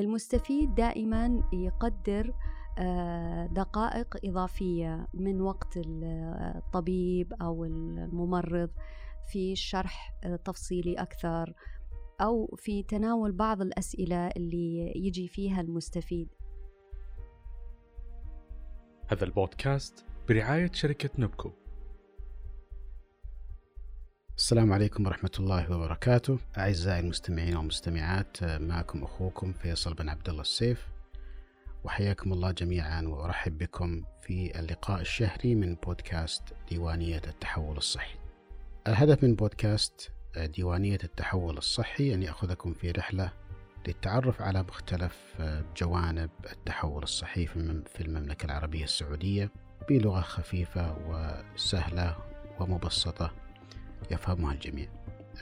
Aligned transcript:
المستفيد 0.00 0.74
دائما 0.74 1.42
يقدر 1.52 2.34
آه، 2.78 3.46
دقائق 3.46 4.16
إضافية 4.24 5.08
من 5.14 5.40
وقت 5.40 5.72
الطبيب 5.76 7.32
أو 7.42 7.64
الممرض 7.64 8.70
في 9.32 9.56
شرح 9.56 10.14
آه، 10.24 10.36
تفصيلي 10.36 10.94
أكثر 10.94 11.54
أو 12.20 12.54
في 12.56 12.82
تناول 12.82 13.32
بعض 13.32 13.62
الأسئلة 13.62 14.28
اللي 14.28 14.92
يجي 14.96 15.28
فيها 15.28 15.60
المستفيد. 15.60 16.28
هذا 19.08 19.24
البودكاست 19.24 20.04
برعاية 20.28 20.70
شركة 20.72 21.10
نبكو. 21.18 21.50
السلام 24.36 24.72
عليكم 24.72 25.06
ورحمة 25.06 25.30
الله 25.38 25.72
وبركاته. 25.72 26.38
أعزائي 26.58 27.00
المستمعين 27.00 27.56
والمستمعات 27.56 28.44
معكم 28.44 29.02
أخوكم 29.04 29.52
فيصل 29.52 29.94
بن 29.94 30.08
عبد 30.08 30.28
الله 30.28 30.40
السيف. 30.40 30.86
وحياكم 31.84 32.32
الله 32.32 32.50
جميعا 32.50 33.02
وأرحب 33.02 33.58
بكم 33.58 34.02
في 34.22 34.58
اللقاء 34.58 35.00
الشهري 35.00 35.54
من 35.54 35.74
بودكاست 35.74 36.42
ديوانية 36.68 37.22
التحول 37.26 37.76
الصحي. 37.76 38.18
الهدف 38.86 39.24
من 39.24 39.34
بودكاست 39.34 40.10
ديوانية 40.36 40.98
التحول 41.04 41.58
الصحي 41.58 42.14
أن 42.14 42.22
يأخذكم 42.22 42.72
في 42.72 42.90
رحلة 42.90 43.32
للتعرف 43.86 44.42
على 44.42 44.62
مختلف 44.62 45.42
جوانب 45.76 46.30
التحول 46.52 47.02
الصحي 47.02 47.46
في 47.46 48.00
المملكة 48.00 48.46
العربية 48.46 48.84
السعودية 48.84 49.50
بلغة 49.88 50.20
خفيفة 50.20 50.96
وسهلة 51.08 52.16
ومبسطة. 52.60 53.32
يفهمها 54.10 54.52
الجميع. 54.52 54.88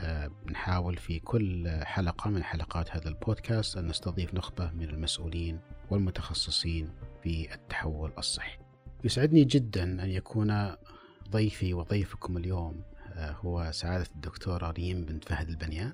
آه، 0.00 0.30
نحاول 0.50 0.96
في 0.96 1.18
كل 1.18 1.68
حلقة 1.82 2.30
من 2.30 2.44
حلقات 2.44 2.96
هذا 2.96 3.08
البودكاست 3.08 3.76
أن 3.76 3.86
نستضيف 3.86 4.34
نخبة 4.34 4.70
من 4.70 4.88
المسؤولين 4.88 5.60
والمتخصصين 5.90 6.90
في 7.22 7.54
التحول 7.54 8.12
الصحي. 8.18 8.58
يسعدني 9.04 9.44
جدا 9.44 9.82
أن 9.82 10.10
يكون 10.10 10.76
ضيفي 11.30 11.74
وضيفكم 11.74 12.36
اليوم 12.36 12.82
آه، 13.12 13.32
هو 13.32 13.70
سعادة 13.72 14.06
الدكتورة 14.14 14.70
ريم 14.70 15.04
بنت 15.04 15.24
فهد 15.24 15.48
البنيان 15.48 15.92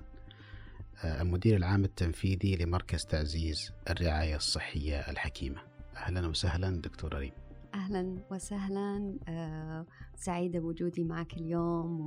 آه، 1.05 1.23
المدير 1.23 1.57
العام 1.57 1.85
التنفيذي 1.85 2.57
لمركز 2.57 3.05
تعزيز 3.05 3.73
الرعاية 3.91 4.37
الصحية 4.37 5.01
الحكيمة. 5.11 5.61
أهلا 5.97 6.27
وسهلا 6.27 6.81
دكتورة 6.81 7.19
ريم. 7.19 7.33
أهلا 7.75 8.19
وسهلا. 8.31 9.19
آه، 9.29 9.87
سعيدة 10.17 10.61
بوجودي 10.61 11.05
معك 11.05 11.33
اليوم 11.37 12.01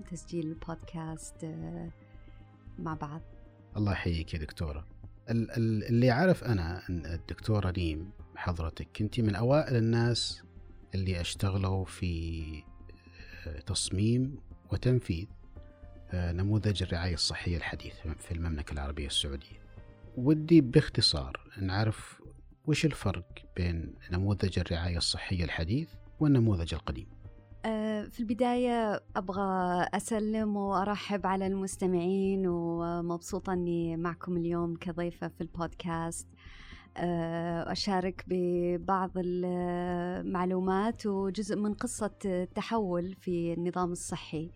وتسجيل 0.00 0.46
البودكاست 0.46 1.44
آه، 1.44 1.90
مع 2.78 2.94
بعض. 2.94 3.20
الله 3.76 3.92
يحييك 3.92 4.34
يا 4.34 4.38
دكتورة. 4.38 4.86
اللي 5.28 6.10
عارف 6.10 6.44
أنا 6.44 6.88
أن 6.88 7.06
الدكتورة 7.06 7.70
ريم 7.70 8.10
حضرتك 8.36 8.88
كنتي 8.96 9.22
من 9.22 9.34
أوائل 9.34 9.76
الناس 9.76 10.42
اللي 10.94 11.20
أشتغلوا 11.20 11.84
في 11.84 12.42
آه، 13.46 13.60
تصميم 13.60 14.38
وتنفيذ 14.72 15.26
نموذج 16.14 16.82
الرعاية 16.82 17.14
الصحية 17.14 17.56
الحديث 17.56 17.94
في 18.18 18.32
المملكة 18.32 18.72
العربية 18.72 19.06
السعودية. 19.06 19.64
ودي 20.16 20.60
باختصار 20.60 21.40
نعرف 21.62 22.20
وش 22.66 22.84
الفرق 22.84 23.24
بين 23.56 23.94
نموذج 24.12 24.58
الرعاية 24.58 24.96
الصحية 24.96 25.44
الحديث 25.44 25.88
والنموذج 26.20 26.74
القديم؟ 26.74 27.06
آه، 27.64 28.04
في 28.04 28.20
البداية 28.20 29.02
أبغى 29.16 29.86
أسلم 29.94 30.56
وأرحب 30.56 31.26
على 31.26 31.46
المستمعين 31.46 32.46
ومبسوطة 32.46 33.52
أني 33.52 33.96
معكم 33.96 34.36
اليوم 34.36 34.76
كضيفة 34.76 35.28
في 35.28 35.40
البودكاست 35.40 36.28
آه، 36.96 37.72
أشارك 37.72 38.24
ببعض 38.26 39.10
المعلومات 39.16 41.06
وجزء 41.06 41.56
من 41.56 41.74
قصة 41.74 42.14
التحول 42.24 43.14
في 43.14 43.52
النظام 43.52 43.92
الصحي 43.92 44.50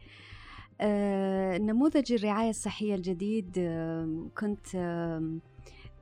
آه، 0.81 1.59
نموذج 1.59 2.12
الرعاية 2.12 2.50
الصحية 2.50 2.94
الجديد 2.94 3.50
كنت 4.38 4.77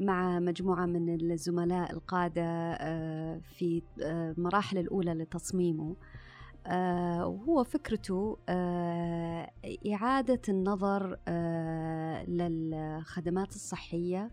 مع 0.00 0.38
مجموعة 0.38 0.86
من 0.86 1.32
الزملاء 1.32 1.92
القادة 1.92 2.42
آه، 2.72 3.38
في 3.38 3.82
المراحل 3.98 4.76
آه، 4.76 4.80
الأولى 4.80 5.14
لتصميمه. 5.14 5.96
آه، 6.66 7.26
وهو 7.26 7.64
فكرته 7.64 8.38
إعادة 9.92 10.40
النظر 10.48 11.18
للخدمات 12.28 13.48
الصحية 13.48 14.30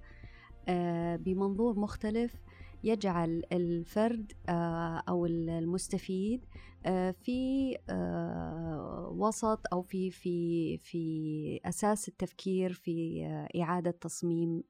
بمنظور 1.18 1.79
مختلف 1.79 2.35
يجعل 2.84 3.44
الفرد 3.52 4.31
أو 5.09 5.25
المستفيد 5.25 6.46
في 7.23 7.78
وسط 9.13 9.62
أو 9.74 9.81
في 9.81 10.12
في 10.12 10.78
في 10.78 11.59
أساس 11.66 12.07
التفكير 12.07 12.74
في 12.74 13.25
آه، 13.25 13.62
إعادة 13.62 13.91
تصميم 13.91 14.63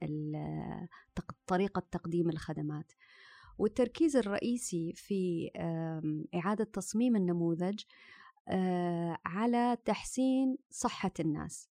طريقة 1.47 1.83
تقديم 1.91 2.29
الخدمات. 2.29 2.91
والتركيز 3.57 4.15
الرئيسي 4.15 4.93
في 4.95 5.49
إعادة 6.35 6.63
تصميم 6.63 7.15
النموذج 7.15 7.79
على 9.25 9.77
تحسين 9.85 10.57
صحة 10.69 11.11
الناس. 11.19 11.69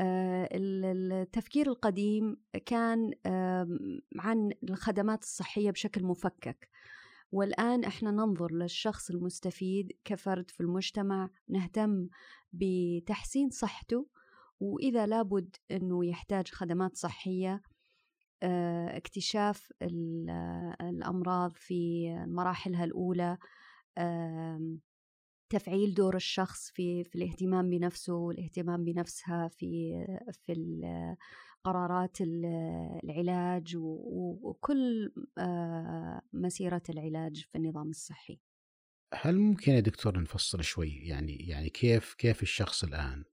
التفكير 0.00 1.66
القديم 1.68 2.36
كان 2.66 3.10
عن 4.16 4.52
الخدمات 4.62 5.22
الصحية 5.22 5.70
بشكل 5.70 6.04
مفكك. 6.04 6.68
والآن 7.32 7.84
إحنا 7.84 8.10
ننظر 8.10 8.52
للشخص 8.52 9.10
المستفيد 9.10 9.92
كفرد 10.04 10.50
في 10.50 10.60
المجتمع 10.60 11.30
نهتم 11.48 12.08
بتحسين 12.52 13.50
صحته 13.50 14.06
وإذا 14.60 15.06
لابد 15.06 15.56
أنه 15.70 16.06
يحتاج 16.06 16.48
خدمات 16.48 16.96
صحية 16.96 17.62
آه، 18.42 18.96
اكتشاف 18.96 19.72
الأمراض 20.80 21.52
في 21.56 22.08
مراحلها 22.26 22.84
الأولى 22.84 23.38
تفعيل 25.50 25.94
دور 25.94 26.16
الشخص 26.16 26.70
في 26.70 27.04
في 27.04 27.14
الاهتمام 27.14 27.70
بنفسه 27.70 28.14
والاهتمام 28.14 28.84
بنفسها 28.84 29.48
في 29.48 29.92
في 30.32 30.54
قرارات 31.64 32.18
العلاج 32.20 33.76
وكل 33.76 35.12
آه، 35.38 36.20
مسيرة 36.32 36.82
العلاج 36.90 37.44
في 37.44 37.58
النظام 37.58 37.90
الصحي. 37.90 38.40
هل 39.14 39.38
ممكن 39.38 39.72
يا 39.72 39.80
دكتور 39.80 40.20
نفصل 40.20 40.64
شوي؟ 40.64 40.90
يعني 40.90 41.36
يعني 41.36 41.70
كيف 41.70 42.14
كيف 42.14 42.42
الشخص 42.42 42.84
الآن 42.84 43.24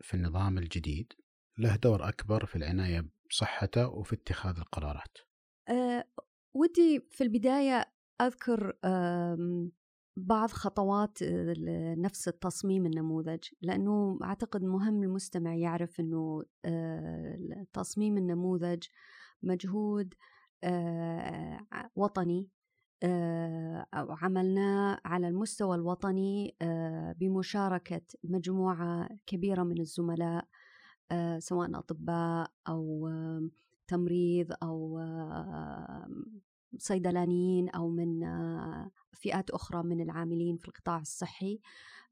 في 0.00 0.14
النظام 0.14 0.58
الجديد 0.58 1.12
له 1.58 1.76
دور 1.76 2.08
أكبر 2.08 2.46
في 2.46 2.56
العناية 2.56 3.08
بصحته 3.30 3.88
وفي 3.88 4.14
اتخاذ 4.14 4.58
القرارات؟ 4.58 5.18
أه 5.68 6.04
ودي 6.54 7.00
في 7.10 7.24
البداية 7.24 7.92
أذكر 8.20 8.78
بعض 10.16 10.50
خطوات 10.50 11.18
نفس 11.98 12.28
التصميم 12.28 12.86
النموذج 12.86 13.40
لأنه 13.62 14.18
أعتقد 14.22 14.64
مهم 14.64 15.02
المستمع 15.02 15.54
يعرف 15.54 16.00
أنه 16.00 16.42
آه، 16.64 17.66
تصميم 17.72 18.18
النموذج 18.18 18.84
مجهود 19.42 20.14
آه، 20.64 21.58
وطني 21.96 22.48
آه، 23.02 23.86
عملناه 23.94 25.00
على 25.04 25.28
المستوى 25.28 25.76
الوطني 25.76 26.56
بمشاركة 27.20 28.02
مجموعة 28.24 29.08
كبيرة 29.26 29.62
من 29.62 29.80
الزملاء 29.80 30.48
سواء 31.38 31.78
أطباء 31.78 32.50
أو 32.68 33.08
تمريض 33.88 34.52
أو 34.62 34.98
صيدلانيين 36.78 37.68
أو 37.68 37.88
من 37.88 38.24
آه، 38.24 38.90
فئات 39.12 39.50
أخرى 39.50 39.82
من 39.82 40.00
العاملين 40.00 40.56
في 40.56 40.68
القطاع 40.68 40.98
الصحي 40.98 41.60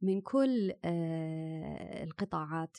من 0.02 0.20
كل 0.20 0.72
آه، 0.84 2.04
القطاعات 2.04 2.76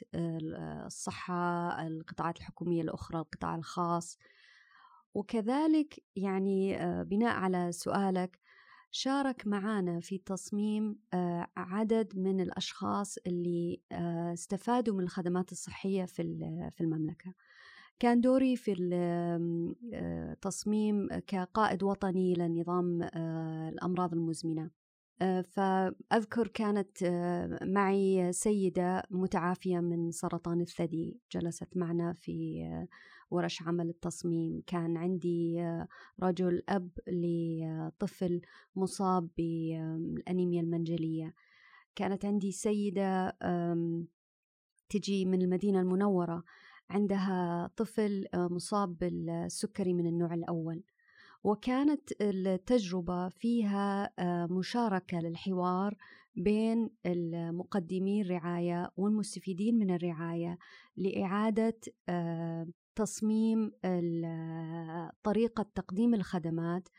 الصحة 0.85 1.87
القطاعات 1.87 2.37
الحكومية 2.37 2.81
الأخرى 2.81 3.19
القطاع 3.19 3.55
الخاص. 3.55 4.17
وكذلك 5.13 6.03
يعني 6.15 6.77
آه، 6.77 7.03
بناء 7.03 7.35
على 7.35 7.71
سؤالك 7.71 8.39
شارك 8.91 9.47
معنا 9.47 9.99
في 9.99 10.17
تصميم 10.17 10.99
عدد 11.57 12.17
من 12.17 12.41
الأشخاص 12.41 13.17
اللي 13.27 13.81
استفادوا 14.33 14.95
من 14.95 15.03
الخدمات 15.03 15.51
الصحية 15.51 16.05
في 16.05 16.81
المملكة. 16.81 17.33
كان 17.99 18.21
دوري 18.21 18.55
في 18.55 18.75
التصميم 19.93 21.11
آه، 21.11 21.19
كقائد 21.19 21.83
وطني 21.83 22.33
لنظام 22.33 23.01
آه، 23.03 23.69
الأمراض 23.69 24.13
المزمنة. 24.13 24.69
آه، 25.21 25.41
فأذكر 25.41 26.47
كانت 26.47 27.03
معي 27.61 28.33
سيدة 28.33 29.03
متعافية 29.11 29.79
من 29.79 30.11
سرطان 30.11 30.61
الثدي 30.61 31.19
جلست 31.31 31.77
معنا 31.77 32.13
في 32.13 32.63
ورش 33.31 33.61
عمل 33.61 33.89
التصميم. 33.89 34.61
كان 34.67 34.97
عندي 34.97 35.65
رجل 36.23 36.63
أب 36.69 36.89
لطفل 37.07 38.41
مصاب 38.75 39.29
بالأنيميا 39.37 40.61
المنجلية. 40.61 41.33
كانت 41.95 42.25
عندي 42.25 42.51
سيدة 42.51 43.37
تجي 44.89 45.25
من 45.25 45.41
المدينة 45.41 45.81
المنورة. 45.81 46.43
عندها 46.89 47.69
طفل 47.77 48.25
آه، 48.33 48.47
مصاب 48.47 48.97
بالسكري 48.97 49.93
من 49.93 50.07
النوع 50.07 50.33
الأول. 50.33 50.83
وكانت 51.43 52.11
التجربة 52.21 53.29
فيها 53.29 54.13
آه، 54.19 54.45
مشاركة 54.45 55.19
للحوار 55.19 55.97
بين 56.35 56.89
المقدمين 57.05 58.25
الرعاية 58.25 58.91
والمستفيدين 58.97 59.77
من 59.77 59.95
الرعاية 59.95 60.57
لإعادة 60.97 61.79
آه، 62.09 62.67
تصميم 62.95 63.71
طريقة 65.23 65.65
تقديم 65.75 66.13
الخدمات 66.13 66.89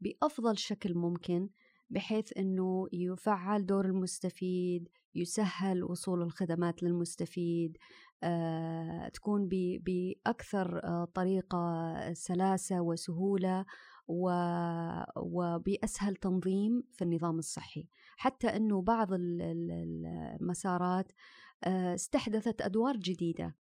بأفضل 0.00 0.58
شكل 0.58 0.94
ممكن 0.94 1.48
بحيث 1.90 2.38
أنه 2.38 2.88
يفعل 2.92 3.66
دور 3.66 3.84
المستفيد 3.86 4.88
يسهل 5.14 5.84
وصول 5.84 6.22
الخدمات 6.22 6.82
للمستفيد 6.82 7.76
آه، 8.22 9.08
تكون 9.08 9.48
بأكثر 9.84 10.84
آه، 10.84 11.04
طريقة 11.14 12.12
سلاسة 12.12 12.80
وسهولة 12.80 13.64
وبأسهل 15.16 16.16
تنظيم 16.16 16.82
في 16.92 17.04
النظام 17.04 17.38
الصحي. 17.38 17.88
حتى 18.16 18.46
أنه 18.46 18.82
بعض 18.82 19.08
المسارات 19.12 21.12
آه، 21.64 21.94
استحدثت 21.94 22.62
أدوار 22.62 22.96
جديدة 22.96 23.56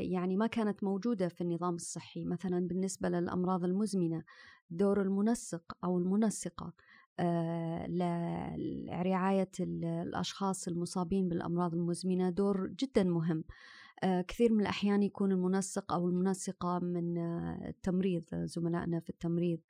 يعني 0.00 0.36
ما 0.36 0.46
كانت 0.46 0.84
موجودة 0.84 1.28
في 1.28 1.40
النظام 1.40 1.74
الصحي. 1.74 2.24
مثلا 2.24 2.68
بالنسبة 2.68 3.08
للأمراض 3.08 3.64
المزمنة 3.64 4.24
دور 4.70 5.02
المنسق 5.02 5.76
أو 5.84 5.98
المنسقة 5.98 6.72
لرعاية 7.88 9.50
الأشخاص 9.60 10.68
المصابين 10.68 11.28
بالأمراض 11.28 11.74
المزمنة 11.74 12.30
دور 12.30 12.66
جدا 12.66 13.04
مهم. 13.04 13.44
آه، 14.02 14.20
كثير 14.20 14.52
من 14.52 14.60
الأحيان 14.60 15.02
يكون 15.02 15.32
المنسق 15.32 15.92
أو 15.92 16.08
المنسقة 16.08 16.78
من 16.78 17.18
آه، 17.18 17.68
التمريض 17.68 18.24
زملائنا 18.34 19.00
في 19.00 19.10
التمريض. 19.10 19.60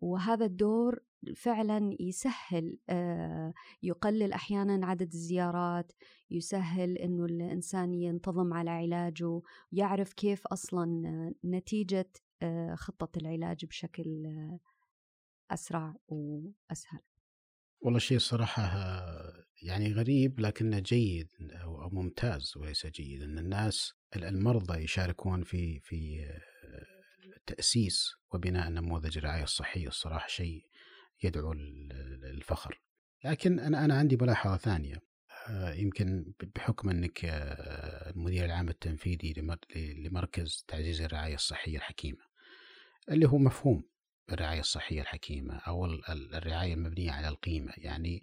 وهذا 0.00 0.44
الدور 0.44 0.98
فعلا 1.36 1.96
يسهل 2.00 2.78
آه، 2.90 3.52
يقلل 3.82 4.32
أحيانا 4.32 4.86
عدد 4.86 5.12
الزيارات 5.12 5.92
يسهل 6.30 6.98
إنه 6.98 7.24
الإنسان 7.24 7.94
ينتظم 7.94 8.54
على 8.54 8.70
علاجه 8.70 9.40
يعرف 9.72 10.12
كيف 10.12 10.46
أصلا 10.46 11.34
نتيجة 11.44 12.10
خطة 12.74 13.18
العلاج 13.18 13.64
بشكل 13.64 14.26
أسرع 15.50 15.94
وأسهل. 16.08 17.00
والله 17.80 17.98
شيء 17.98 18.18
صراحة 18.18 18.62
يعني 19.62 19.92
غريب 19.92 20.40
لكنه 20.40 20.78
جيد 20.78 21.28
أو 21.40 21.90
ممتاز 21.90 22.56
وليس 22.56 22.86
جيد 22.86 23.22
أن 23.22 23.38
الناس 23.38 23.94
المرضى 24.16 24.78
يشاركون 24.78 25.42
في 25.42 25.80
في 25.80 26.28
تأسيس 27.46 28.14
وبناء 28.32 28.70
نموذج 28.70 29.18
الرعاية 29.18 29.42
الصحية. 29.42 29.88
الصراحة 29.88 30.28
شيء 30.28 30.66
يدعو 31.22 31.52
للفخر. 31.52 32.80
لكن 33.24 33.60
أنا 33.60 33.84
أنا 33.84 33.94
عندي 33.94 34.16
ملاحظة 34.16 34.56
ثانية 34.56 35.02
يمكن 35.50 36.32
بحكم 36.54 36.90
أنك 36.90 37.24
المدير 38.16 38.44
العام 38.44 38.68
التنفيذي 38.68 39.34
لمركز 39.76 40.64
تعزيز 40.68 41.00
الرعاية 41.00 41.34
الصحية 41.34 41.76
الحكيمة 41.76 42.24
اللي 43.10 43.28
هو 43.28 43.38
مفهوم. 43.38 43.82
الرعاية 44.32 44.60
الصحية 44.60 45.00
الحكيمة 45.00 45.54
أو 45.56 45.86
الرعاية 46.34 46.74
المبنية 46.74 47.10
على 47.10 47.28
القيمة. 47.28 47.72
يعني 47.76 48.22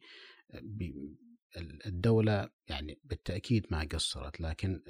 الدولة 1.85 2.49
يعني 2.67 2.99
بالتأكيد 3.03 3.67
ما 3.71 3.87
قصرت 3.91 4.41
لكن 4.41 4.81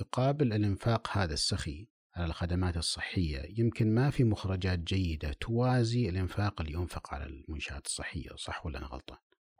يقابل 0.00 0.52
الإنفاق 0.52 1.18
هذا 1.18 1.34
السخي 1.34 1.88
على 2.16 2.26
الخدمات 2.26 2.76
الصحية. 2.76 3.60
يمكن 3.60 3.94
ما 3.94 4.10
في 4.10 4.24
مخرجات 4.24 4.78
جيدة 4.78 5.32
توازي 5.32 6.08
الإنفاق 6.08 6.60
اللي 6.60 6.72
ينفق 6.72 7.14
على 7.14 7.24
المنشآت 7.24 7.86
الصحية 7.86 8.28
صح 8.36 8.66
ولا 8.66 8.78
أنا 8.78 8.86
غلطان؟ 8.86 9.18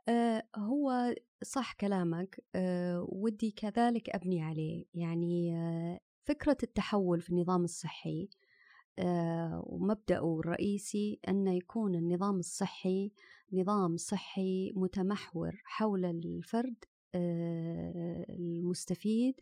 أه 0.09 0.43
هو 0.57 1.15
صح 1.43 1.73
كلامك. 1.73 2.41
أه 2.55 3.07
ودي 3.09 3.51
كذلك 3.51 4.11
أبني 4.11 4.43
عليه. 4.43 4.85
يعني 4.95 5.57
أه 5.57 6.01
فكرة 6.25 6.57
التحول 6.63 7.21
في 7.21 7.31
النظام 7.31 7.65
الصحي 7.65 8.23
آه، 8.23 8.46
ومبدأه 9.67 10.41
الرئيسي 10.41 11.21
أن 11.29 11.47
يكون 11.47 11.95
النظام 11.95 12.39
الصحي 12.39 13.13
نظام 13.53 13.97
صحي 13.97 14.73
متمحور 14.77 15.63
حول 15.65 16.05
الفرد 16.05 16.85
آه، 17.15 18.27
المستفيد 18.29 19.41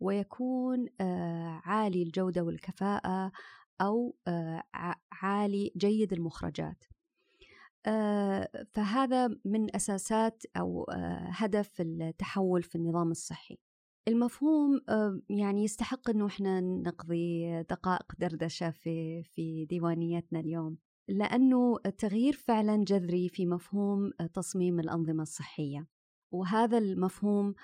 ويكون 0.00 0.86
آه، 1.00 1.60
عالي 1.64 2.02
الجودة 2.02 2.42
والكفاءة 2.42 3.32
أو 3.80 4.16
عالي 5.12 5.72
جيد 5.76 6.12
المخرجات. 6.12 6.84
فهذا 8.72 9.28
من 9.44 9.76
أساسات 9.76 10.42
أو 10.56 10.86
هدف 11.28 11.80
التحول 11.80 12.62
في 12.62 12.74
النظام 12.76 13.10
الصحي. 13.10 13.58
المفهوم 14.08 14.80
يعني 15.30 15.64
يستحق 15.64 16.10
إنه 16.10 16.26
إحنا 16.26 16.60
نقضي 16.60 17.62
دقائق 17.62 18.12
دردشة 18.18 18.70
في 18.70 19.22
في 19.22 19.64
ديوانيتنا 19.64 20.40
اليوم. 20.40 20.78
لأنه 21.08 21.76
التغيير 21.86 22.32
فعلا 22.32 22.84
جذري 22.84 23.28
في 23.28 23.46
مفهوم 23.46 24.10
تصميم 24.34 24.80
الأنظمة 24.80 25.22
الصحية. 25.22 25.86
وهذا 26.32 26.78
المفهوم 26.78 27.54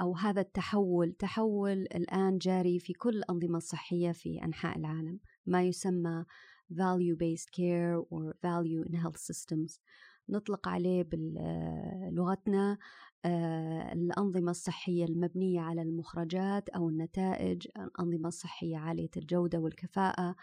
أو 0.00 0.16
هذا 0.16 0.40
التحول 0.40 1.12
تحول 1.12 1.78
الآن 1.82 2.38
جاري 2.38 2.78
في 2.78 2.92
كل 2.92 3.16
الأنظمة 3.16 3.56
الصحية 3.56 4.12
في 4.12 4.44
أنحاء 4.44 4.78
العالم. 4.78 5.20
ما 5.46 5.62
يسمى 5.62 6.24
value 6.72 7.16
based 7.16 7.50
care 7.50 7.96
or 8.10 8.34
value 8.42 8.82
in 8.88 8.94
health 8.94 9.18
systems. 9.18 9.80
نطلق 10.28 10.68
عليه 10.68 11.02
بلغتنا 11.02 12.78
آه، 13.24 13.92
الأنظمة 13.92 14.50
الصحية 14.50 15.04
المبنية 15.04 15.60
على 15.60 15.82
المخرجات 15.82 16.68
أو 16.68 16.88
النتائج 16.88 17.68
الأنظمة 17.76 18.28
الصحية 18.28 18.76
عالية 18.76 19.10
الجودة 19.16 19.58
والكفاءة 19.58 20.36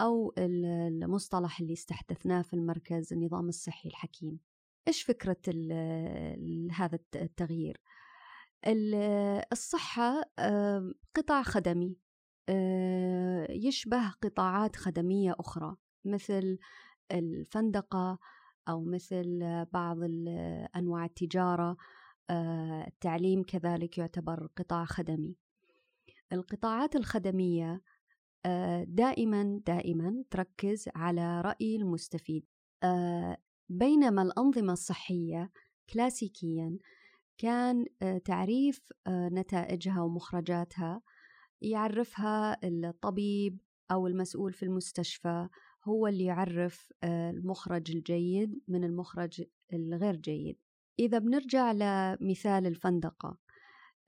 أو 0.00 0.34
المصطلح 0.38 1.60
اللي 1.60 1.72
استحدثناه 1.72 2.42
في 2.42 2.54
المركز 2.54 3.12
النظام 3.12 3.48
الصحي 3.48 3.88
الحكيم 3.88 4.38
إيش 4.88 5.02
فكرة 5.02 5.36
هذا 6.72 6.98
التغيير؟ 7.14 7.80
الصحة 9.52 10.22
قطاع 11.16 11.42
خدمي 11.42 11.96
آه، 12.48 13.46
يشبه 13.50 14.10
قطاعات 14.22 14.76
خدمية 14.76 15.34
أخرى 15.38 15.76
مثل 16.04 16.58
الفندقة 17.12 18.18
أو 18.68 18.84
مثل 18.84 19.40
بعض 19.72 19.98
أنواع 20.76 21.04
التجارة 21.04 21.76
آه، 22.30 22.86
التعليم 22.86 23.42
كذلك 23.42 23.98
يعتبر 23.98 24.48
قطاع 24.56 24.84
خدمي. 24.84 25.36
القطاعات 26.32 26.96
الخدمية 26.96 27.82
آه، 28.46 28.84
دائما 28.84 29.60
دائما 29.66 30.24
تركز 30.30 30.88
على 30.94 31.40
رأي 31.40 31.76
المستفيد. 31.76 32.46
آه، 32.82 33.36
بينما 33.68 34.22
الأنظمة 34.22 34.72
الصحية 34.72 35.50
كلاسيكيا 35.92 36.78
كان 37.38 37.84
تعريف 38.24 38.92
نتائجها 39.08 40.02
ومخرجاتها 40.02 41.02
يعرفها 41.62 42.58
الطبيب 42.64 43.58
أو 43.90 44.06
المسؤول 44.06 44.52
في 44.52 44.62
المستشفى 44.62 45.48
هو 45.88 46.06
اللي 46.06 46.24
يعرف 46.24 46.92
المخرج 47.04 47.90
الجيد 47.90 48.60
من 48.68 48.84
المخرج 48.84 49.42
الغير 49.72 50.16
جيد. 50.16 50.56
إذا 50.98 51.18
بنرجع 51.18 51.72
لمثال 51.72 52.66
الفندقة 52.66 53.36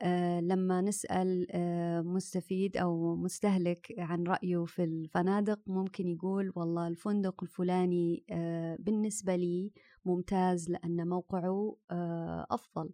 آه 0.02 0.40
لما 0.40 0.80
نسأل 0.80 1.46
آه 1.50 2.00
مستفيد 2.00 2.76
أو 2.76 3.16
مستهلك 3.16 3.94
عن 3.98 4.24
رأيه 4.24 4.64
في 4.64 4.84
الفنادق 4.84 5.60
ممكن 5.66 6.08
يقول 6.08 6.52
والله 6.56 6.88
الفندق 6.88 7.42
الفلاني 7.42 8.24
آه 8.30 8.76
بالنسبة 8.80 9.36
لي 9.36 9.72
ممتاز 10.04 10.70
لأن 10.70 11.08
موقعه 11.08 11.76
آه، 11.90 12.46
أفضل. 12.50 12.90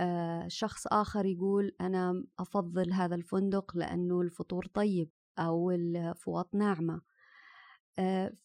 آه، 0.00 0.48
شخص 0.48 0.86
آخر 0.86 1.26
يقول 1.26 1.72
أنا 1.80 2.24
أفضل 2.38 2.92
هذا 2.92 3.14
الفندق 3.14 3.76
لأنه 3.76 4.20
الفطور 4.20 4.66
طيب 4.74 5.10
أو 5.38 5.70
الفوط 5.70 6.54
ناعمة. 6.54 6.94
آه، 6.94 7.00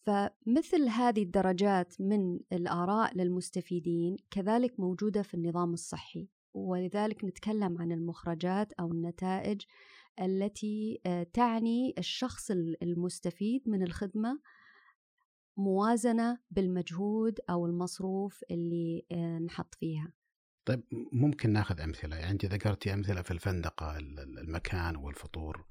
فمثل 0.04 0.88
هذه 0.90 1.24
الدرجات 1.24 2.02
من 2.02 2.40
الآراء 2.54 3.18
للمستفيدين 3.18 4.18
كذلك 4.32 4.80
موجودة 4.80 5.22
في 5.22 5.34
النظام 5.34 5.74
الصحي 5.74 6.28
ولذلك 6.54 7.26
نتكلم 7.26 7.78
عن 7.82 7.92
المخرجات 7.92 8.74
أو 8.74 8.92
النتائج 8.92 9.62
التي 10.22 11.02
تعني 11.34 11.94
الشخص 11.98 12.52
المستفيد 12.82 13.70
من 13.70 13.84
الخدمة 13.84 14.40
موازنة 15.58 16.40
بالمجهود 16.52 17.40
أو 17.50 17.66
المصروف 17.66 18.44
اللي 18.52 19.06
نحط 19.46 19.76
فيها. 19.76 20.14
طيب 20.66 20.84
ممكن 21.14 21.50
ناخذ 21.50 21.82
أمثلة؟ 21.82 22.16
يعني 22.16 22.32
أنت 22.32 22.46
ذكرتي 22.46 22.94
أمثلة 22.94 23.22
في 23.22 23.32
الفندقة 23.32 23.98
المكان 23.98 24.96
والفطور. 24.96 25.66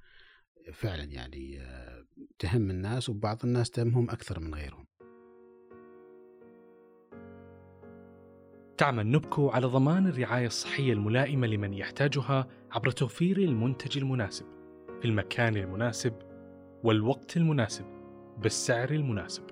فعلا 0.72 1.04
يعني 1.04 1.60
تهم 2.38 2.70
الناس 2.70 3.08
وبعض 3.08 3.38
الناس 3.44 3.70
تهمهم 3.70 4.10
أكثر 4.10 4.40
من 4.40 4.54
غيرهم 4.54 4.86
تعمل 8.78 9.10
نبكو 9.10 9.48
على 9.48 9.66
ضمان 9.66 10.06
الرعاية 10.06 10.46
الصحية 10.46 10.92
الملائمة 10.92 11.46
لمن 11.46 11.74
يحتاجها 11.74 12.48
عبر 12.70 12.90
توفير 12.90 13.38
المنتج 13.38 13.98
المناسب 13.98 14.46
في 15.00 15.04
المكان 15.04 15.56
المناسب 15.56 16.14
والوقت 16.84 17.36
المناسب 17.36 17.84
بالسعر 18.38 18.90
المناسب. 18.90 19.42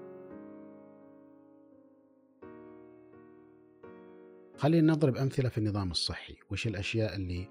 خلينا 4.57 4.93
نضرب 4.93 5.17
أمثلة 5.17 5.49
في 5.49 5.59
النظام 5.59 5.91
الصحي، 5.91 6.37
وش 6.51 6.67
الأشياء 6.67 7.17
اللي 7.17 7.49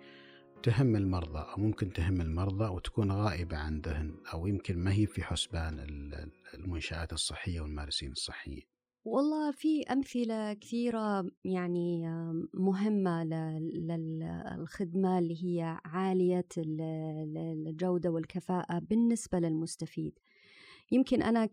تهم 0.63 0.95
المرضى 0.95 1.39
أو 1.39 1.57
ممكن 1.57 1.93
تهم 1.93 2.21
المرضى 2.21 2.65
وتكون 2.65 3.11
غائبة 3.11 3.57
عن 3.57 3.81
ذهن 3.81 4.15
أو 4.33 4.47
يمكن 4.47 4.77
ما 4.77 4.93
هي 4.93 5.05
في 5.05 5.23
حسبان 5.23 5.79
المنشآت 6.53 7.13
الصحية 7.13 7.61
والمارسين 7.61 8.11
الصحيين. 8.11 8.63
والله 9.05 9.51
في 9.51 9.83
أمثلة 9.83 10.53
كثيرة 10.53 11.25
يعني 11.43 12.07
مهمة 12.53 13.23
للخدمة 13.23 15.19
اللي 15.19 15.43
هي 15.43 15.77
عالية 15.85 16.47
الجودة 16.57 18.09
والكفاءة 18.09 18.79
بالنسبة 18.79 19.39
للمستفيد 19.39 20.19
يمكن 20.91 21.21
أنا 21.21 21.45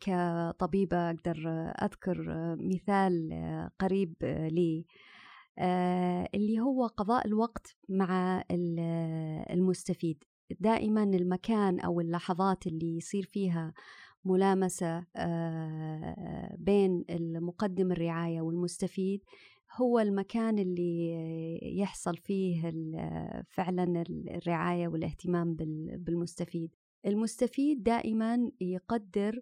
كطبيبة 0.00 1.10
أقدر 1.10 1.48
أذكر 1.82 2.24
مثال 2.58 3.30
قريب 3.78 4.14
لي 4.52 4.84
اللي 6.34 6.60
هو 6.60 6.86
قضاء 6.86 7.26
الوقت 7.26 7.76
مع 7.88 8.44
المستفيد. 9.50 10.24
دائما 10.60 11.02
المكان 11.02 11.80
أو 11.80 12.00
اللحظات 12.00 12.66
اللي 12.66 12.96
يصير 12.96 13.22
فيها 13.22 13.72
ملامسة 14.24 15.06
بين 16.56 17.04
المقدم 17.10 17.92
الرعاية 17.92 18.40
والمستفيد 18.40 19.20
هو 19.76 19.98
المكان 19.98 20.58
اللي 20.58 21.18
يحصل 21.62 22.16
فيه 22.16 22.72
فعلا 23.48 24.04
الرعاية 24.08 24.88
والاهتمام 24.88 25.54
بالمستفيد. 25.98 26.70
المستفيد 27.06 27.82
دائما 27.82 28.50
يقدر 28.60 29.40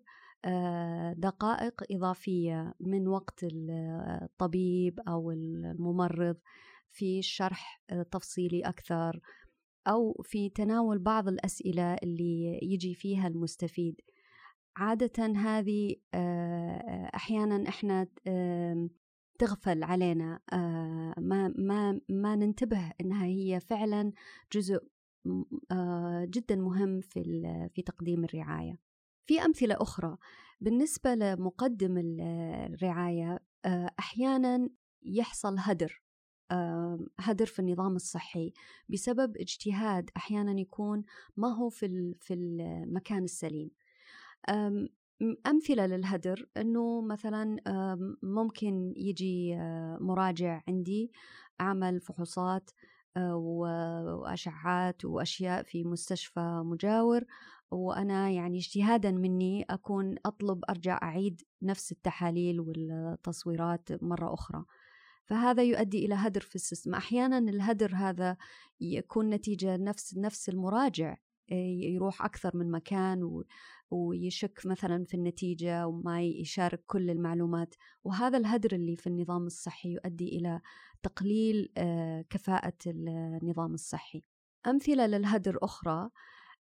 دقائق 1.17 1.75
إضافية 1.91 2.75
من 2.81 3.09
وقت 3.09 3.41
الطبيب 3.43 5.01
أو 5.09 5.31
الممرض 5.31 6.37
في 6.91 7.23
شرح 7.23 7.83
تفصيلي 8.11 8.61
أكثر 8.61 9.21
أو 9.87 10.23
في 10.25 10.49
تناول 10.49 10.99
بعض 10.99 11.29
الأسئلة 11.29 11.95
اللي 11.95 12.59
يجي 12.63 12.95
فيها 12.95 13.29
المستفيد 13.29 14.01
عادة 14.77 15.27
هذه 15.27 15.97
أحيانا 17.15 17.69
إحنا 17.69 18.07
تغفل 19.39 19.83
علينا 19.83 20.41
ما 21.19 21.55
ما 21.59 22.01
ما 22.09 22.37
ننتبه 22.37 22.93
إنها 23.01 23.25
هي 23.25 23.61
فعلا 23.61 24.13
جزء 24.53 24.79
جدا 26.25 26.57
مهم 26.57 27.01
في 27.01 27.23
في 27.75 27.83
تقديم 27.83 28.25
الرعاية. 28.25 28.88
في 29.29 29.45
أمثلة 29.45 29.77
أخرى 29.81 30.17
بالنسبة 30.61 31.15
لمقدم 31.15 32.19
الرعاية 32.21 33.39
أحيانا 33.99 34.69
يحصل 35.03 35.57
هدر 35.59 36.03
هدر 37.21 37.47
في 37.47 37.59
النظام 37.59 37.97
الصحي 37.97 38.53
بسبب 38.89 39.37
اجتهاد 39.37 40.11
أحيانا 40.17 40.61
يكون 40.61 41.05
ما 41.37 41.49
هو 41.49 41.69
في 41.69 42.15
في 42.21 42.35
المكان 42.35 43.25
السليم. 43.25 43.71
أمثلة 45.47 45.87
للهدر 45.87 46.49
أنه 46.57 47.01
مثلا 47.03 47.57
ممكن 48.23 48.93
يجي 48.97 49.57
مراجع 50.01 50.63
عندي 50.69 51.13
عمل 51.61 52.01
فحوصات 52.01 52.71
وأشعات 53.17 55.05
وأشياء 55.05 55.63
في 55.63 55.85
مستشفى 55.85 56.63
مجاور 56.65 57.25
وأنا 57.71 58.31
يعني 58.31 58.59
اجتهادا 58.59 59.11
مني 59.11 59.67
أكون 59.71 60.15
أطلب 60.27 60.65
أرجع 60.71 60.99
أعيد 61.03 61.43
نفس 61.63 61.93
التحاليل 61.93 62.61
والتصويرات 62.61 64.03
مرة 64.03 64.35
أخرى. 64.35 64.65
فهذا 65.25 65.63
يؤدي 65.63 66.07
إلى 66.07 66.15
هدر 66.15 66.41
في 66.41 66.55
السيستم. 66.55 66.95
أحيانا 66.95 67.39
الهدر 67.39 67.95
هذا 67.95 68.37
يكون 68.81 69.31
نتيجة 69.31 69.77
نفس 69.77 70.17
نفس 70.17 70.49
المراجع 70.49 71.17
يروح 71.51 72.25
أكثر 72.25 72.57
من 72.57 72.71
مكان 72.71 73.43
ويشك 73.91 74.61
مثلا 74.65 75.05
في 75.05 75.15
النتيجة 75.15 75.87
وما 75.87 76.23
يشارك 76.23 76.85
كل 76.87 77.11
المعلومات. 77.11 77.75
وهذا 78.05 78.39
الهدر 78.39 78.73
اللي 78.73 78.97
في 78.97 79.07
النظام 79.07 79.47
الصحي 79.47 79.93
يؤدي 79.93 80.39
إلى 80.39 80.61
تقليل 81.03 81.73
كفاءة 82.31 82.79
النظام 82.87 83.75
الصحي. 83.75 84.23
أمثلة 84.67 85.07
للهدر 85.07 85.59
أخرى 85.63 86.11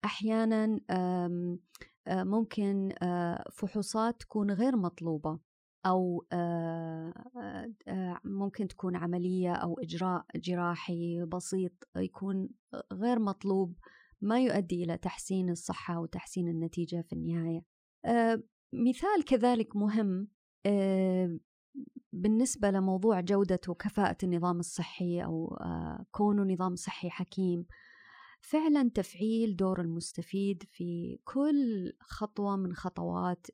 أحيانا 0.07 0.79
ممكن 2.09 2.93
فحوصات 3.51 4.19
تكون 4.21 4.51
غير 4.51 4.77
مطلوبة 4.77 5.39
أو 5.85 6.25
ممكن 8.23 8.67
تكون 8.67 8.95
عملية 8.95 9.53
أو 9.53 9.79
إجراء 9.79 10.25
جراحي 10.35 11.25
بسيط 11.25 11.71
يكون 11.97 12.49
غير 12.93 13.19
مطلوب 13.19 13.77
ما 14.21 14.39
يؤدي 14.39 14.83
إلى 14.83 14.97
تحسين 14.97 15.49
الصحة 15.49 15.99
وتحسين 15.99 16.47
النتيجة 16.47 17.01
في 17.01 17.13
النهاية. 17.13 17.61
آه 18.05 18.43
مثال 18.73 19.25
كذلك 19.25 19.75
مهم 19.75 20.27
آه 20.65 21.39
بالنسبة 22.13 22.71
لموضوع 22.71 23.21
جودة 23.21 23.59
وكفاءة 23.67 24.17
النظام 24.23 24.59
الصحي 24.59 25.23
أو 25.23 25.57
آه 25.61 26.05
كونه 26.11 26.53
نظام 26.53 26.75
صحي 26.75 27.09
حكيم. 27.09 27.65
فعلا 28.41 28.89
تفعيل 28.89 29.55
دور 29.55 29.81
المستفيد 29.81 30.63
في 30.71 31.19
كل 31.25 31.93
خطوة 31.99 32.55
من 32.55 32.73
خطوات 32.73 33.47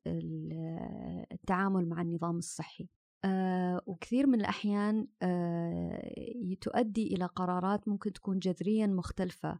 التعامل 1.31 1.89
مع 1.89 2.01
النظام 2.01 2.37
الصحي. 2.37 2.87
آه 3.25 3.81
وكثير 3.85 4.27
من 4.27 4.39
الأحيان 4.39 5.07
آه 5.21 6.55
تؤدي 6.61 7.15
إلى 7.15 7.25
قرارات 7.25 7.87
ممكن 7.87 8.13
تكون 8.13 8.39
جذريا 8.39 8.87
مختلفة 8.87 9.59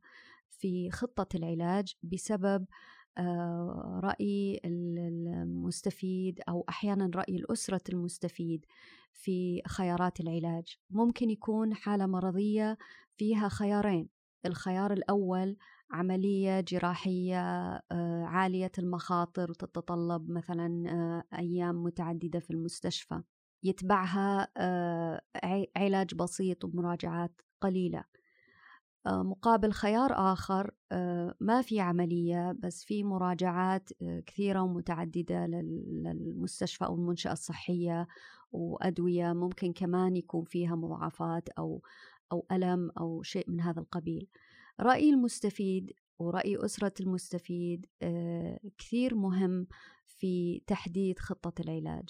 في 0.50 0.92
خطة 0.92 1.38
العلاج 1.38 1.96
بسبب 2.04 2.66
آه، 3.18 4.00
رأي 4.04 4.62
المستفيد 4.66 6.42
أو 6.50 6.66
أحيانا 6.70 7.12
رأي 7.16 7.36
الأسرة 7.36 7.82
المستفيد 7.90 8.66
في 9.14 9.62
خيارات 9.68 10.20
العلاج. 10.20 10.78
ممكن 10.90 11.30
يكون 11.30 11.74
حالة 11.74 12.06
مرضية 12.06 12.78
فيها 13.18 13.50
خيارين. 13.50 14.10
الخيار 14.46 14.94
الأول 14.94 15.58
عملية 15.92 16.62
جراحية 16.62 17.42
آه، 17.92 18.24
عالية 18.26 18.72
المخاطر 18.78 19.52
وتتطلب 19.52 20.30
مثلا 20.30 20.84
آه، 20.90 21.38
أيام 21.38 21.84
متعددة 21.84 22.40
في 22.40 22.52
المستشفى. 22.52 23.22
يتبعها 23.64 24.48
علاج 25.78 26.16
بسيط 26.16 26.66
ومراجعات 26.66 27.42
قليلة. 27.62 28.04
آه، 29.08 29.24
مقابل 29.24 29.72
خيار 29.72 30.34
آخر 30.34 30.72
آه، 30.92 31.36
ما 31.40 31.62
في 31.62 31.80
عملية 31.80 32.56
بس 32.60 32.84
في 32.84 33.04
مراجعات 33.04 33.90
آه، 34.02 34.20
كثيرة 34.20 34.62
ومتعددة 34.62 35.46
للمستشفى 35.46 36.86
أو 36.86 36.96
المنشأة 36.96 37.32
الصحية 37.32 38.08
وأدوية 38.54 39.34
ممكن 39.34 39.74
كمان 39.74 40.16
يكون 40.16 40.46
فيها 40.46 40.76
مضاعفات 40.76 41.50
أو 41.50 41.82
أو 42.32 42.46
ألم 42.52 42.92
أو 43.00 43.24
شيء 43.24 43.50
من 43.50 43.62
هذا 43.62 43.80
القبيل. 43.80 44.28
رأي 44.80 45.10
المستفيد 45.10 45.94
ورأي 46.20 46.66
أسرة 46.66 46.94
المستفيد 47.00 47.86
كثير 48.78 49.16
مهم 49.16 49.68
في 50.08 50.62
تحديد 50.68 51.20
خطة 51.20 51.62
العلاج. 51.62 52.10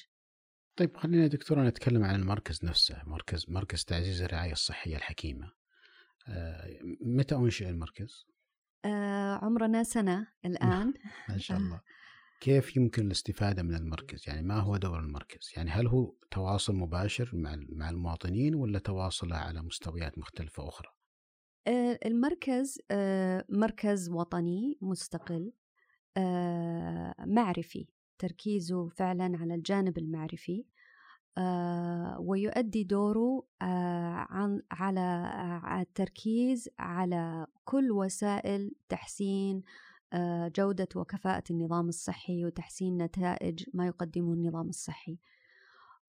طيب 0.76 0.98
خلينا 0.98 1.28
دكتورة 1.28 1.62
نتكلم 1.64 2.04
عن 2.04 2.16
المركز 2.16 2.66
نفسه 2.66 3.02
مركز 3.06 3.46
مركز 3.50 3.84
تعزيز 3.86 4.22
الرعاية 4.22 4.52
الصحية 4.52 4.96
الحكيمة. 4.96 5.52
آه، 6.28 6.80
متى 7.02 7.36
أنشئ 7.36 7.70
المركز؟ 7.70 8.26
آه 8.86 9.34
عمرنا 9.34 9.84
سنة 9.84 10.28
الآن. 10.46 10.94
ما 11.30 11.38
شاء 11.38 11.58
الله. 11.58 11.82
كيف 12.44 12.78
يمكن 12.78 13.06
الاستفادة 13.06 13.64
من 13.64 13.76
المركز؟ 13.76 14.24
يعني 14.28 14.42
ما 14.42 14.60
هو 14.60 14.78
دور 14.78 15.00
المركز؟ 15.00 15.52
يعني 15.58 15.72
هل 15.72 15.88
هو 15.88 16.14
تواصل 16.32 16.76
مباشر 16.76 17.30
مع 17.70 17.90
المواطنين 17.90 18.56
ولا 18.56 18.80
تواصله 18.80 19.36
على 19.36 19.62
مستويات 19.62 20.18
مختلفة 20.18 20.68
أخرى؟ 20.68 20.90
آه، 21.68 22.00
المركز 22.06 22.80
آه، 22.92 23.46
مركز 23.50 24.10
وطني 24.10 24.78
مستقل 24.82 25.52
آه، 26.18 27.16
معرفي 27.20 27.88
تركيزه 28.20 28.90
فعلا 28.90 29.38
على 29.38 29.56
الجانب 29.56 29.98
المعرفي 29.98 30.66
ويؤدي 32.20 32.84
دوره 32.84 33.48
عن 33.62 34.62
على 34.72 35.82
التركيز 35.82 36.70
على 36.80 37.48
كل 37.66 37.92
وسائل 37.92 38.72
تحسين 38.90 39.64
جودة 40.48 40.88
وكفاءة 40.96 41.44
النظام 41.52 41.90
الصحي 41.90 42.46
وتحسين 42.46 42.98
نتائج 42.98 43.66
ما 43.74 43.88
يقدمه 43.88 44.34
النظام 44.34 44.70
الصحي. 44.70 45.18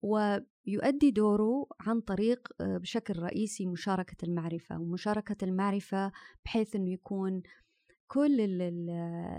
ويؤدي 0.01 1.11
دوره 1.11 1.67
عن 1.79 2.01
طريق 2.01 2.47
آه، 2.61 2.77
بشكل 2.77 3.19
رئيسي 3.19 3.65
مشاركة 3.65 4.25
المعرفة 4.25 4.79
ومشاركة 4.79 5.45
المعرفة 5.45 6.11
بحيث 6.45 6.75
أنه 6.75 6.91
يكون 6.91 7.41
كل 8.07 8.41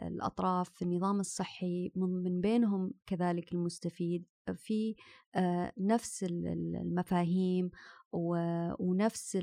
الأطراف 0.07 0.71
في 0.71 0.83
النظام 0.83 1.21
الصحي 1.21 1.93
من 1.97 2.41
بينهم 2.41 2.93
كذلك 3.07 3.53
المستفيد 3.53 4.25
في 4.55 4.95
آه، 5.35 5.73
نفس 5.79 6.25
المفاهيم 6.25 7.71
ونفس 8.79 9.39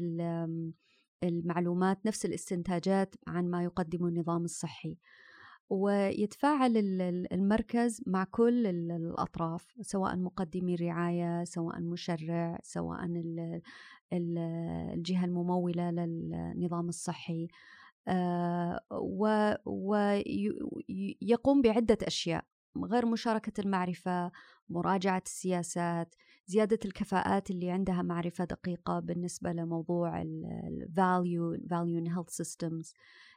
المعلومات 1.24 2.06
نفس 2.06 2.26
الاستنتاجات 2.26 3.16
عن 3.28 3.50
ما 3.50 3.64
يقدمه 3.64 4.08
النظام 4.08 4.44
الصحي. 4.44 4.98
ويتفاعل 5.70 6.78
المركز 7.32 8.02
مع 8.08 8.24
كل 8.24 8.68
الأطراف 8.68 9.76
سواء 9.82 10.18
مقدمي 10.18 10.76
رعاية 10.76 11.44
سواء 11.44 11.82
مشرع 11.82 12.60
سواء 12.64 13.00
الجهة 14.14 15.26
الممولة 15.26 15.92
للنظام 15.92 16.90
الصحي. 16.90 17.48
آه، 18.08 18.80
ويقوم 19.66 21.62
بعدة 21.62 21.98
أشياء. 22.04 22.46
غير 22.78 23.06
مشاركة 23.06 23.62
المعرفة 23.62 24.32
مراجعة 24.70 25.24
السياسات 25.26 26.16
زيادة 26.46 26.80
الكفاءات 26.86 27.52
اللي 27.52 27.72
عندها 27.72 28.02
معرفة 28.02 28.44
دقيقة 28.44 29.00
بالنسبة 29.00 29.52
لموضوع 29.52 30.22
ال 30.22 30.88
value 30.90 31.60
value 31.68 32.06
in 32.06 32.16
health 32.16 32.34
systems. 32.44 32.94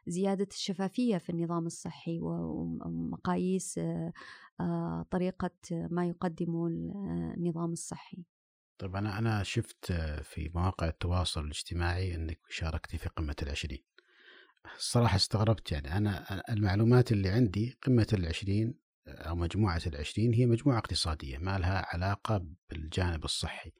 زيادة 0.06 0.48
الشفافية 0.50 1.18
في 1.18 1.30
النظام 1.30 1.66
الصحي 1.66 2.18
ومقاييس 2.20 3.78
آه، 3.78 4.12
آه، 4.60 5.06
طريقة 5.10 5.50
ما 5.70 6.06
يقدمه 6.06 6.66
النظام 6.66 7.72
الصحي. 7.72 8.24
طيب 8.78 8.96
أنا 8.96 9.18
أنا 9.18 9.42
شفت 9.42 9.92
في 10.22 10.50
مواقع 10.54 10.88
التواصل 10.88 11.44
الاجتماعي 11.44 12.14
أنك 12.14 12.40
شاركتي 12.48 12.98
في 12.98 13.08
قمة 13.08 13.36
العشرين. 13.42 13.84
الصراحة 14.76 15.16
استغربت 15.16 15.72
يعني 15.72 15.96
أنا 15.96 16.42
المعلومات 16.52 17.12
اللي 17.12 17.28
عندي 17.28 17.78
قمة 17.82 18.06
العشرين 18.12 18.85
أو 19.08 19.34
مجموعة 19.34 19.80
العشرين 19.86 20.34
هي 20.34 20.46
مجموعة 20.46 20.78
اقتصادية 20.78 21.38
ما 21.38 21.58
لها 21.58 21.86
علاقة 21.94 22.46
بالجانب 22.70 23.24
الصحي. 23.24 23.72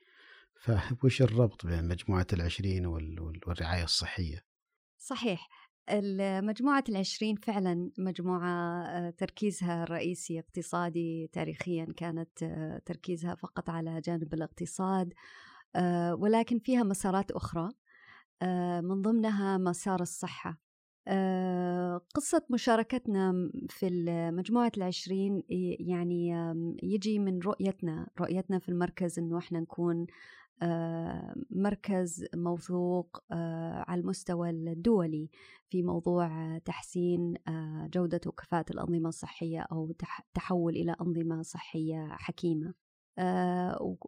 فوش 1.00 1.22
الربط 1.26 1.66
بين 1.66 1.88
مجموعة 1.88 2.26
العشرين 2.32 2.86
والرعاية 2.86 3.84
الصحية؟ 3.84 4.44
صحيح. 4.98 5.48
مجموعة 6.40 6.84
العشرين 6.88 7.36
فعلا 7.36 7.90
مجموعة 7.98 8.82
آه، 8.82 9.10
تركيزها 9.10 9.82
الرئيسي 9.82 10.38
اقتصادي 10.38 11.30
تاريخيا 11.32 11.86
كانت 11.96 12.42
آه، 12.42 12.78
تركيزها 12.86 13.34
فقط 13.34 13.70
على 13.70 14.00
جانب 14.00 14.34
الاقتصاد 14.34 15.14
آه، 15.76 16.14
ولكن 16.14 16.58
فيها 16.58 16.82
مسارات 16.82 17.30
أخرى 17.30 17.68
من 18.82 19.02
ضمنها 19.02 19.58
مسار 19.58 20.02
الصحة. 20.02 20.65
قصة 22.14 22.42
مشاركتنا 22.50 23.50
في 23.68 23.90
مجموعة 24.30 24.72
العشرين 24.76 25.42
يعني 25.80 26.28
يجي 26.82 27.18
من 27.18 27.38
رؤيتنا 27.38 28.08
رؤيتنا 28.20 28.58
في 28.58 28.68
المركز 28.68 29.18
أنه 29.18 29.38
إحنا 29.38 29.60
نكون 29.60 30.06
آه، 30.62 31.34
مركز 31.50 32.26
موثوق 32.34 33.24
آه، 33.32 33.84
على 33.88 34.00
المستوى 34.00 34.50
الدولي 34.50 35.30
في 35.68 35.82
موضوع 35.82 36.58
تحسين 36.58 37.34
آه، 37.48 37.88
جودة 37.92 38.20
وكفاءة 38.26 38.64
الأنظمة 38.70 39.08
الصحية 39.08 39.60
أو 39.60 39.92
تحول 40.34 40.76
إلى 40.76 40.96
أنظمة 41.00 41.42
صحية 41.42 42.08
حكيمة. 42.10 42.74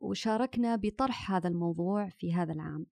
وشاركنا 0.03 0.77
بطرح 0.77 1.33
هذا 1.33 1.49
الموضوع 1.49 2.09
في 2.09 2.35
هذا 2.35 2.53
العام. 2.53 2.87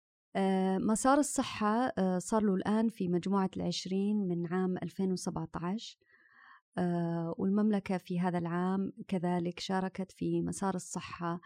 مسار 0.79 1.19
الصحة 1.19 1.93
صار 2.19 2.43
له 2.43 2.55
الآن 2.55 2.89
في 2.89 3.09
مجموعة 3.09 3.51
العشرين 3.57 4.29
من 4.29 4.47
عام 4.47 4.77
2017 4.83 5.99
والمملكة 7.39 7.99
في 7.99 8.21
هذا 8.21 8.39
العام 8.39 8.93
كذلك 9.09 9.61
شاركت 9.61 10.13
في 10.13 10.43
مسار 10.43 10.75
الصحة 10.75 11.41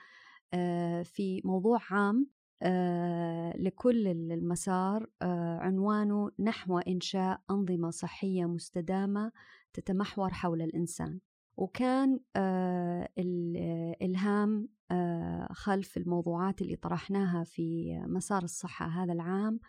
آه، 0.54 1.02
في 1.02 1.42
موضوع 1.44 1.78
عام 1.90 2.26
آه، 2.62 3.56
لكل 3.56 4.06
المسار 4.06 5.06
آه، 5.22 5.58
عنوانه 5.58 6.30
نحو 6.38 6.78
إنشاء 6.78 7.40
أنظمة 7.50 7.90
صحية 7.90 8.44
مستدامة 8.44 9.32
تتمحور 9.72 10.30
حول 10.32 10.62
الإنسان. 10.62 11.20
وكان 11.56 12.20
الإلهام 13.18 14.68
خلف 15.50 15.96
الموضوعات 15.96 16.62
اللي 16.62 16.76
طرحناها 16.76 17.44
في 17.44 17.98
مسار 18.06 18.42
الصحة 18.42 18.86
هذا 18.86 19.12
العام 19.12 19.60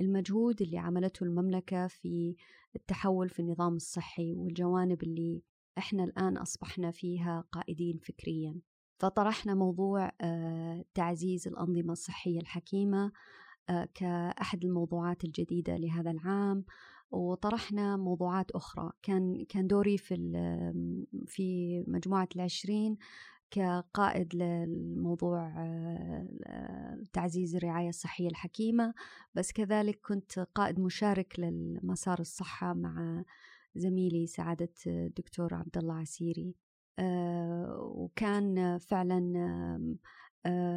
المجهود 0.00 0.62
اللي 0.62 0.78
عملته 0.78 1.24
المملكة 1.24 1.86
في 1.86 2.36
التحول 2.76 3.28
في 3.28 3.40
النظام 3.40 3.74
الصحي 3.76 4.34
والجوانب 4.34 5.02
اللي 5.02 5.42
إحنا 5.78 6.04
الآن 6.04 6.36
أصبحنا 6.36 6.90
فيها 6.90 7.44
قائدين 7.52 7.98
فكريا. 7.98 8.60
فطرحنا 8.98 9.54
موضوع 9.54 10.12
آه، 10.20 10.84
تعزيز 10.94 11.48
الأنظمة 11.48 11.92
الصحية 11.92 12.40
الحكيمة 12.40 13.12
آه، 13.68 13.88
كأحد 13.94 14.64
الموضوعات 14.64 15.24
الجديدة 15.24 15.76
لهذا 15.76 16.10
العام 16.10 16.64
وطرحنا 17.12 17.96
موضوعات 17.96 18.50
أخرى. 18.50 18.92
كان 19.02 19.44
كان 19.48 19.66
دوري 19.66 19.98
في 19.98 20.14
في 21.26 21.78
مجموعة 21.88 22.28
العشرين 22.36 22.96
كقائد 23.50 24.34
للموضوع 24.34 25.52
تعزيز 27.12 27.56
الرعاية 27.56 27.88
الصحية 27.88 28.28
الحكيمة. 28.28 28.94
بس 29.34 29.52
كذلك 29.52 30.00
كنت 30.00 30.38
قائد 30.38 30.80
مشارك 30.80 31.40
للمسار 31.40 32.20
الصحة 32.20 32.74
مع 32.74 33.24
زميلي 33.76 34.26
سعادة 34.26 34.72
الدكتور 34.86 35.54
عبد 35.54 35.78
الله 35.78 35.94
عسيري. 35.94 36.54
آه، 36.98 37.92
وكان 37.94 38.78
فعلا 38.78 39.18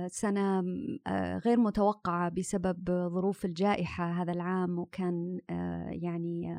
سنة 0.07 0.63
آه، 1.07 1.37
غير 1.37 1.57
متوقعة 1.57 2.29
بسبب 2.29 3.09
ظروف 3.09 3.45
الجائحة 3.45 4.21
هذا 4.21 4.31
العام 4.31 4.79
وكان 4.79 5.41
يعني 5.89 6.55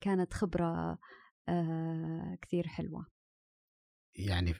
كانت 0.00 0.34
خبرة 0.34 0.98
كثير 2.42 2.66
حلوة 2.66 3.06
يعني 4.14 4.54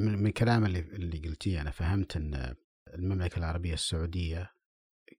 من 0.00 0.30
كلام 0.30 0.64
اللي 0.64 0.78
اللي 0.78 1.18
قلتيه 1.18 1.60
أنا 1.60 1.70
فهمت 1.70 2.16
أن 2.16 2.54
المملكة 2.94 3.38
العربية 3.38 3.74
السعودية 3.74 4.52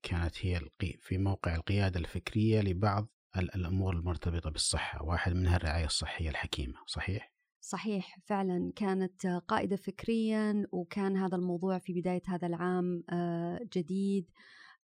كانت 0.02 0.46
هي 0.46 0.60
في 1.00 1.18
موقع 1.18 1.54
القيادة 1.54 2.00
الفكرية 2.00 2.60
لبعض 2.60 3.08
الأمور 3.36 3.96
المرتبطة 3.96 4.50
بالصحة 4.50 5.02
واحد 5.02 5.32
منها 5.32 5.56
الرعاية 5.56 5.84
الصحية 5.84 6.30
الحكيمة 6.30 6.78
صحيح؟ 6.86 7.37
صحيح 7.60 8.18
فعلا 8.26 8.72
كانت 8.76 9.26
قائدة 9.26 9.76
فكريا 9.76 10.66
وكان 10.72 11.16
هذا 11.16 11.36
الموضوع 11.36 11.78
في 11.78 11.92
بداية 11.92 12.22
هذا 12.26 12.46
العام 12.46 13.04
آه، 13.10 13.60
جديد 13.76 14.30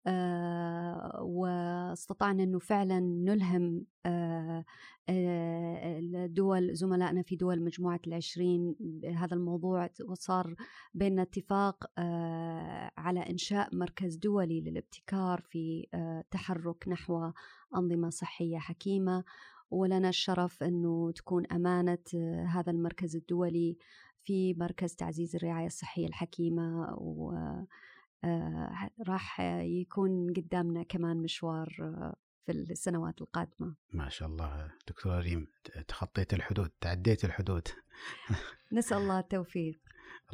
آه، 0.07 1.23
واستطعنا 1.23 2.43
أنه 2.43 2.59
فعلا 2.59 3.01
نلهم 3.01 3.87
آه، 4.07 4.65
الدول 5.09 6.75
زملائنا 6.75 7.23
في 7.23 7.37
دول 7.37 7.65
مجموعة 7.65 8.01
العشرين 8.07 8.77
هذا 9.17 9.35
الموضوع 9.35 9.91
وصار 10.09 10.55
بيننا 10.95 11.23
اتفاق 11.23 11.85
على 12.99 13.21
إنشاء 13.31 13.77
مركز 13.77 14.17
دولي 14.17 14.61
للابتكار 14.61 15.41
في 15.41 15.87
تحرك 16.31 16.89
نحو 16.89 17.31
أنظمة 17.77 18.11
صحية 18.11 18.59
حكيمة. 18.59 19.25
ولنا 19.71 20.09
الشرف 20.09 20.63
أنه 20.63 21.13
تكون 21.13 21.47
أمانة 21.47 21.99
هذا 22.49 22.71
المركز 22.71 23.17
الدولي 23.17 23.77
في 24.23 24.55
مركز 24.55 24.95
تعزيز 24.95 25.37
الرعاية 25.37 25.67
الصحية 25.67 26.07
الحكيمة 26.07 26.95
و 26.99 27.33
آه، 28.25 28.91
راح 29.09 29.41
يكون 29.61 30.33
قدامنا 30.37 30.83
كمان 30.83 31.17
مشوار 31.17 31.69
في 32.47 32.53
السنوات 32.53 33.21
القادمة. 33.21 33.75
ما 33.93 34.09
شاء 34.09 34.29
الله 34.29 34.73
دكتورة 34.89 35.21
ريم 35.21 35.47
تخطيت 35.89 36.35
الحدود 36.35 36.71
تعديت 36.81 37.25
الحدود. 37.25 37.69
نسأل 38.73 38.99
الله 38.99 39.19
التوفيق. 39.19 39.81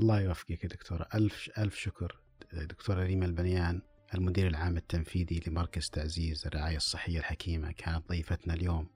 الله 0.01 0.21
يوفقك 0.21 0.65
يا 0.65 0.69
دكتورة 0.69 1.09
ألف 1.15 1.51
ألف 1.59 1.75
شكر 1.75 2.21
دكتورة 2.53 3.03
ريم 3.03 3.23
البنيان 3.23 3.83
المدير 4.15 4.47
العام 4.47 4.77
التنفيذي 4.77 5.41
لمركز 5.47 5.91
تعزيز 5.91 6.47
الرعاية 6.47 6.77
الصحية 6.77 7.19
الحكيمة. 7.19 7.73
كانت 7.73 8.09
ضيفتنا 8.09 8.55
اليوم. 8.55 8.89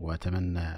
وأتمنى 0.00 0.68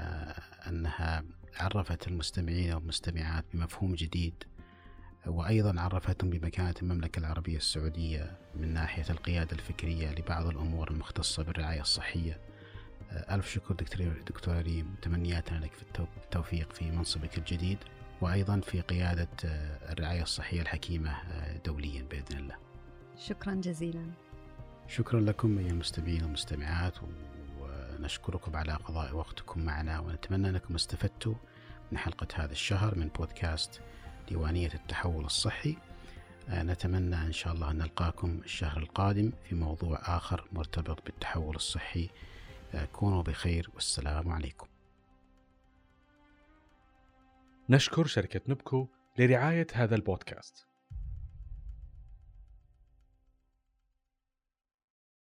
أنها 0.69 1.25
عرفت 1.57 2.09
المستمعين 2.09 2.73
والمستمعات 2.73 3.45
بمفهوم 3.55 3.95
جديد 3.95 4.45
وأيضا 5.27 5.81
عرفتهم 5.81 6.31
بمكانة 6.31 6.75
المملكة 6.83 7.19
العربية 7.19 7.57
السعودية 7.57 8.39
من 8.55 8.75
ناحية 8.75 9.05
القيادة 9.11 9.53
الفكرية 9.53 10.11
لبعض 10.11 10.47
الأمور 10.47 10.91
المختصة 10.91 11.43
بالرعاية 11.43 11.81
الصحية. 11.81 12.41
ألف 13.13 13.49
شكر 13.49 13.75
دكتور 13.75 14.23
دكتور 14.27 14.63
ريم 14.63 14.95
تمنياتنا 15.03 15.59
لك 15.59 15.73
في 15.73 15.83
التوفيق 16.25 16.73
في 16.73 16.91
منصبك 16.91 17.39
الجديد 17.39 17.79
وأيضا 18.21 18.61
في 18.61 18.81
قيادة 18.81 19.29
الرعاية 19.93 20.23
الصحية 20.23 20.61
الحكيمة 20.61 21.17
دوليا 21.65 22.03
بإذن 22.03 22.39
الله. 22.39 22.57
شكرا 23.17 23.55
جزيلا. 23.55 24.11
شكرا 24.89 25.21
لكم 25.21 25.59
أيها 25.59 25.71
المستمعين 25.71 26.23
والمستمعات 26.23 26.99
ونشكركم 27.97 28.57
على 28.57 28.73
قضاء 28.73 29.17
وقتكم 29.17 29.61
معنا 29.61 30.01
ونتمنى 30.01 30.49
أنكم 30.49 30.75
استفدتوا 30.75 31.35
من 31.93 31.99
حلقة 31.99 32.27
هذا 32.35 32.53
الشهر 32.53 32.99
من 32.99 33.09
بودكاست 33.09 33.81
ديوانية 34.29 34.75
التحول 34.75 35.25
الصحي. 35.25 35.77
نتمنى 36.49 37.17
إن 37.17 37.33
شاء 37.33 37.53
الله 37.53 37.71
أن 37.71 37.79
نلقاكم 37.79 38.41
الشهر 38.45 38.79
القادم 38.79 39.33
في 39.45 39.55
موضوع 39.55 39.99
آخر 40.17 40.49
مرتبط 40.53 41.05
بالتحول 41.05 41.57
الصحي. 41.57 42.11
كونوا 42.93 43.23
بخير 43.23 43.71
والسلام 43.75 44.33
عليكم. 44.33 44.67
نشكر 47.69 48.07
شركة 48.07 48.41
نبكو 48.49 48.89
لرعاية 49.19 49.67
هذا 49.73 49.95
البودكاست. 49.95 50.66